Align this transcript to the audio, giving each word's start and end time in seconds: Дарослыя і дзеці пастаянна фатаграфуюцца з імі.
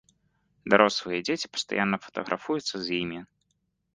Дарослыя 0.73 1.17
і 1.19 1.25
дзеці 1.27 1.51
пастаянна 1.57 1.97
фатаграфуюцца 2.05 2.75
з 2.87 2.97
імі. 3.01 3.19